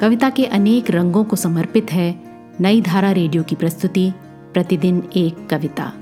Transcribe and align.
कविता 0.00 0.30
के 0.30 0.44
अनेक 0.46 0.90
रंगों 0.90 1.24
को 1.24 1.36
समर्पित 1.36 1.92
है 1.92 2.22
नई 2.60 2.80
धारा 2.80 3.12
रेडियो 3.12 3.42
की 3.42 3.54
प्रस्तुति, 3.54 4.12
प्रतिदिन 4.52 5.10
एक 5.16 5.48
कविता। 5.50 5.92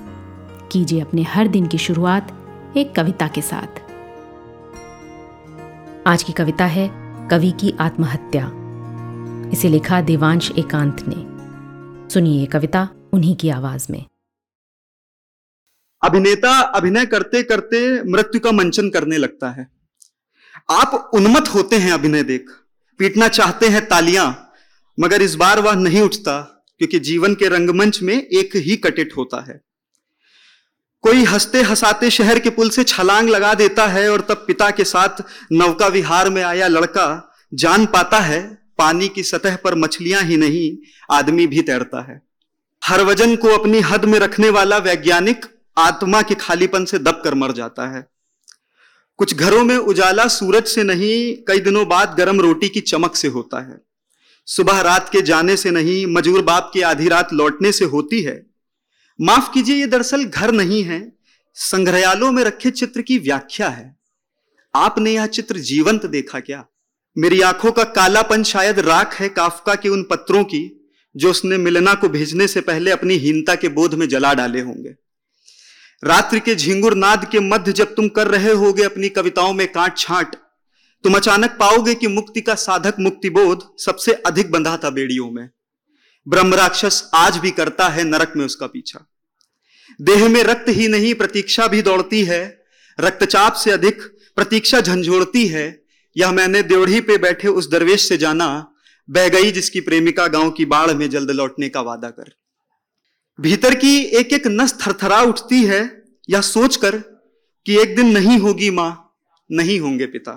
कीजिए 0.71 1.01
अपने 1.01 1.23
हर 1.23 1.47
दिन 1.47 1.67
की 1.67 1.77
शुरुआत 1.77 2.31
एक 2.77 2.95
कविता 2.95 3.27
के 3.27 3.41
साथ। 3.41 3.81
आज 6.07 6.23
की 6.23 6.33
कविता 6.33 6.65
है 6.65 6.91
कवि 7.27 7.51
की 7.51 7.73
आत्महत्या। 7.79 8.51
इसे 9.49 9.69
लिखा 9.69 10.01
देवांश 10.01 10.51
एकांत 10.57 11.05
ने। 11.07 11.35
सुनिए 12.09 12.39
ये 12.39 12.45
कविता 12.45 12.89
उन्हीं 13.13 13.35
की 13.35 13.49
आवाज़ 13.49 13.87
में। 13.91 14.05
अभिनेता 16.03 16.59
अभिनय 16.59 17.05
करते 17.05 17.43
करते 17.43 18.03
मृत्यु 18.03 18.41
का 18.41 18.51
मंचन 18.51 18.89
करने 18.89 19.17
लगता 19.17 19.51
है। 19.51 19.67
आप 20.71 21.11
उन्मत्त 21.13 21.53
होते 21.53 21.75
हैं 21.75 21.91
अभिनय 21.91 22.23
देख। 22.23 22.45
पीटना 22.99 23.27
चाहते 23.27 23.67
हैं 23.67 23.87
तालियाँ, 23.87 24.53
मगर 24.99 25.21
इस 25.21 25.35
बार 25.35 25.59
वह 25.59 25.75
नहीं 25.75 26.01
उठता, 26.01 26.65
क्योंकि 26.77 26.99
जीवन 26.99 27.35
के 27.35 27.47
रंगमंच 27.47 28.01
में 28.01 28.13
एक 28.13 28.55
ही 28.55 28.75
कटिट 28.75 29.13
होता 29.17 29.45
है। 29.45 29.61
कोई 31.01 31.23
हँसते 31.23 31.61
हंसाते 31.61 32.09
शहर 32.09 32.39
के 32.39 32.49
पुल 32.49 32.69
से 32.69 32.83
छलांग 32.83 33.29
लगा 33.29 33.53
देता 33.53 33.87
है 33.87 34.09
और 34.09 34.21
तब 34.21 34.43
पिता 34.47 34.69
के 34.71 34.83
साथ 34.83 35.23
नौका 35.51 35.87
विहार 35.87 36.29
में 36.29 36.43
आया 36.43 36.67
लड़का, 36.67 37.33
जान 37.53 37.85
पाता 37.85 38.19
है, 38.19 38.57
पानी 38.77 39.07
की 39.07 39.23
सतह 39.23 39.55
पर 39.55 39.75
मछलियाँ 39.75 40.21
ही 40.21 40.37
नहीं, 40.37 40.77
आदमी 41.11 41.47
भी 41.47 41.61
तैरता 41.61 42.01
है। 42.01 42.21
हर 42.85 43.01
वज़न 43.01 43.35
को 43.35 43.47
अपनी 43.47 43.79
हद 43.79 44.05
में 44.05 44.19
रखने 44.19 44.49
वाला 44.49 44.77
वैज्ञानिक 44.77 45.45
आत्मा 45.77 46.21
के 46.21 46.35
खालीपन 46.35 46.85
से 46.85 46.99
दब 46.99 47.21
कर 47.23 47.33
मर 47.33 47.51
जाता 47.51 47.95
है। 47.95 48.14
कुछ 49.17 49.35
घरों 49.35 49.63
में 49.63 49.77
उजाला 49.77 50.27
सूरज 50.27 50.65
से 50.65 50.83
नहीं, 50.83 51.43
कई 51.47 51.59
दिनों 51.59 51.87
बाद 51.87 52.15
गर्म 52.17 52.41
रोटी 52.41 52.69
की 52.69 52.81
चमक 52.81 53.15
से 53.15 53.27
होता 53.27 53.69
है। 53.69 53.81
सुबह 54.45 54.81
रात 54.81 55.09
के 55.09 55.21
जाने 55.21 55.57
से 55.57 55.71
नहीं, 55.71 56.07
मजूर 56.07 56.41
बाप 56.41 56.71
की 56.73 56.81
आधी 56.81 57.07
रात 57.07 57.33
लौटने 57.33 57.71
से 57.71 57.85
होती 57.85 58.21
है। 58.21 58.45
माफ़ 59.21 59.53
कीजिए, 59.53 59.75
ये 59.75 59.87
दरअसल 59.87 60.23
घर 60.23 60.51
नहीं 60.51 60.83
है। 60.83 61.15
संग्रहालयों 61.53 62.31
में 62.31 62.43
रखे 62.43 62.71
चित्र 62.71 63.01
की 63.01 63.17
व्याख्या 63.17 63.69
है। 63.69 63.95
आपने 64.75 65.11
यह 65.11 65.25
चित्र 65.25 65.57
जीवंत 65.57 66.05
देखा 66.05 66.39
क्या? 66.39 66.65
मेरी 67.17 67.41
आँखों 67.41 67.71
का 67.71 67.83
कालापन 67.83 68.43
शायद 68.43 68.79
राख 68.79 69.15
है 69.15 69.29
काफका 69.29 69.75
के 69.75 69.89
उन 69.89 70.03
पत्रों 70.03 70.43
की, 70.43 70.89
जो 71.17 71.29
उसने 71.29 71.57
मिलना 71.57 71.93
को 71.93 72.09
भेजने 72.09 72.47
से 72.47 72.61
पहले 72.61 72.91
अपनी 72.91 73.13
हीनता 73.13 73.55
के 73.55 73.67
बोध 73.67 73.93
में 73.93 74.09
जला 74.09 74.33
डाले 74.33 74.61
होंगे। 74.61 74.95
रात्रि 76.03 76.39
के 76.39 76.55
झिंगुर 76.55 76.93
नाद 76.93 77.25
के 77.31 77.39
मध्य 77.39 77.71
जब 77.71 77.93
तुम 77.95 78.07
कर 78.07 78.27
रहे 78.27 78.51
होगे 78.51 78.83
अपनी 78.83 79.09
कविताओं 79.09 79.53
में 79.53 79.67
काट 79.67 79.97
छाट, 79.97 80.35
तुम 81.03 81.15
अचानक 81.15 81.57
पाओगे 81.59 81.95
कि 81.95 82.07
मुक्ति 82.07 82.41
का 82.41 82.55
साधक 82.55 82.95
मुक्ति 82.99 83.29
बोध 83.29 83.63
सबसे 83.79 84.13
अधिक 84.13 84.51
बंधा 84.51 84.75
था 84.77 84.89
बेड़ियों 84.89 85.29
में। 85.31 85.49
ब्रह्म 86.27 86.53
राक्षस 86.53 87.09
आज 87.13 87.37
भी 87.37 87.51
करता 87.51 87.87
है 87.89 88.03
नरक 88.03 88.33
में 88.37 88.45
उसका 88.45 88.67
पीछा। 88.67 89.05
देह 89.99 90.27
में 90.29 90.43
रक्त 90.43 90.69
ही 90.69 90.87
नहीं, 90.87 91.13
प्रतीक्षा 91.15 91.67
भी 91.67 91.81
दौड़ती 91.81 92.23
है। 92.23 92.65
रक्तचाप 92.99 93.53
से 93.53 93.71
अधिक 93.71 94.01
प्रतीक्षा 94.37 94.81
झंझोड़ती 94.81 95.47
है। 95.47 95.83
यह 96.15 96.31
मैंने 96.31 96.63
द्योढ़ी 96.63 97.01
पे 97.01 97.17
बैठे 97.17 97.47
उस 97.47 97.71
दरवेश 97.71 98.07
से 98.09 98.17
जाना, 98.17 98.47
बह 99.09 99.29
गई 99.29 99.51
जिसकी 99.51 99.79
प्रेमिका 99.81 100.27
गाँव 100.27 100.51
की 100.51 100.65
बाढ़ 100.65 100.91
में 100.91 101.09
जल्द 101.09 101.31
लौटने 101.31 101.69
का 101.69 101.81
वादा 101.81 102.09
कर। 102.09 102.33
भीतर 103.39 103.75
की 103.75 103.97
एक 104.17 104.33
एक 104.33 104.47
नस 104.47 104.73
थरथरा 104.81 105.21
उठती 105.21 105.63
है, 105.63 106.03
या 106.29 106.41
सोचकर 106.41 106.97
कि 107.65 107.77
एक 107.79 107.95
दिन 107.95 108.11
नहीं 108.11 108.37
होगी 108.39 108.69
माँ, 108.69 109.17
नहीं 109.51 109.79
होंगे 109.79 110.05
पिता। 110.05 110.31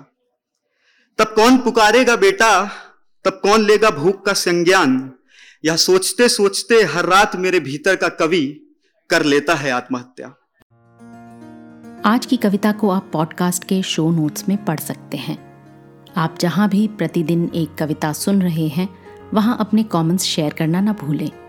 तब 1.19 1.25
कौन 1.25 1.57
पुकारेगा 1.57 2.15
बेटा, 2.15 2.65
तब 3.25 3.39
कौन 3.43 3.65
लेगा 3.65 3.89
भूख 3.89 4.25
का 4.25 4.33
संज्ञान 4.33 5.11
यह 5.65 5.75
सोचते 5.75 6.29
सोचते 6.29 6.75
हर 6.83 7.05
रात 7.05 7.35
मेरे 7.35 7.59
भीतर 7.59 7.95
का 7.95 8.09
कवि 8.09 8.45
कर 9.09 9.23
लेता 9.23 9.55
है 9.55 9.71
आत्महत्या। 9.71 10.27
आज 12.05 12.25
की 12.25 12.37
कविता 12.37 12.71
को 12.71 12.89
आप 12.89 13.09
पॉडकास्ट 13.13 13.63
के 13.63 13.81
शो 13.81 14.09
नोट्स 14.11 14.49
में 14.49 14.65
पढ़ 14.65 14.79
सकते 14.79 15.17
हैं। 15.17 15.37
आप 16.17 16.37
जहाँ 16.39 16.69
भी 16.69 16.87
प्रतिदिन 16.87 17.51
एक 17.55 17.75
कविता 17.75 18.13
सुन 18.13 18.41
रहे 18.41 18.67
हैं, 18.67 18.89
वहाँ 19.33 19.57
अपने 19.59 19.83
कमेंट्स 19.83 20.23
शेयर 20.23 20.53
करना 20.53 20.81
ना 20.81 20.93
भूलें। 20.93 21.48